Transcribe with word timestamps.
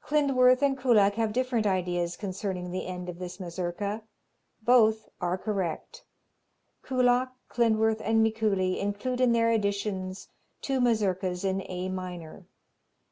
Klindworth 0.00 0.62
and 0.62 0.78
Kullak 0.78 1.14
have 1.14 1.32
different 1.32 1.66
ideas 1.66 2.16
concerning 2.16 2.70
the 2.70 2.86
end 2.86 3.08
of 3.08 3.18
this 3.18 3.40
Mazurka. 3.40 4.04
Both 4.62 5.08
are 5.20 5.36
correct. 5.36 6.04
Kullak, 6.84 7.30
Klindworth 7.50 8.00
and 8.04 8.24
Mikuli 8.24 8.78
include 8.78 9.20
in 9.20 9.32
their 9.32 9.50
editions 9.50 10.28
two 10.60 10.80
Mazurkas 10.80 11.42
in 11.44 11.62
A 11.68 11.88
minor. 11.88 12.46